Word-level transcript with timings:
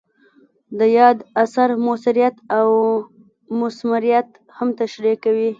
د 0.77 0.81
یاد 0.97 1.17
اثر 1.43 1.69
مؤثریت 1.85 2.35
او 2.59 2.69
مثمریت 3.61 4.29
هم 4.57 4.69
تشریح 4.81 5.15
کوي. 5.23 5.49